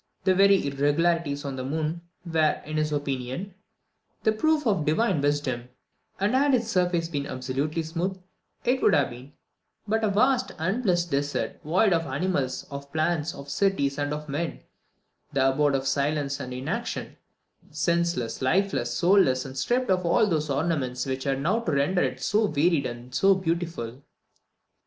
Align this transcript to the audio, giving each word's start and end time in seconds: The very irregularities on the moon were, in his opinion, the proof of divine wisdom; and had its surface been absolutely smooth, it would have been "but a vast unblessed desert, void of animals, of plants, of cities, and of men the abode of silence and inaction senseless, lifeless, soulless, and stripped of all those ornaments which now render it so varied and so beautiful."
The 0.23 0.33
very 0.33 0.65
irregularities 0.65 1.45
on 1.45 1.55
the 1.57 1.63
moon 1.63 2.01
were, 2.25 2.59
in 2.65 2.77
his 2.77 2.91
opinion, 2.91 3.53
the 4.23 4.31
proof 4.31 4.65
of 4.65 4.83
divine 4.83 5.21
wisdom; 5.21 5.69
and 6.19 6.33
had 6.33 6.55
its 6.55 6.69
surface 6.69 7.07
been 7.07 7.27
absolutely 7.27 7.83
smooth, 7.83 8.19
it 8.63 8.81
would 8.81 8.95
have 8.95 9.11
been 9.11 9.33
"but 9.87 10.03
a 10.03 10.09
vast 10.09 10.53
unblessed 10.57 11.11
desert, 11.11 11.61
void 11.63 11.93
of 11.93 12.07
animals, 12.07 12.65
of 12.71 12.91
plants, 12.91 13.35
of 13.35 13.47
cities, 13.47 13.99
and 13.99 14.11
of 14.11 14.27
men 14.27 14.61
the 15.33 15.49
abode 15.49 15.75
of 15.75 15.85
silence 15.85 16.39
and 16.39 16.51
inaction 16.51 17.17
senseless, 17.69 18.41
lifeless, 18.41 18.91
soulless, 18.97 19.45
and 19.45 19.55
stripped 19.55 19.91
of 19.91 20.03
all 20.03 20.25
those 20.25 20.49
ornaments 20.49 21.05
which 21.05 21.27
now 21.27 21.63
render 21.65 22.01
it 22.01 22.19
so 22.23 22.47
varied 22.47 22.87
and 22.87 23.13
so 23.13 23.35
beautiful." 23.35 24.01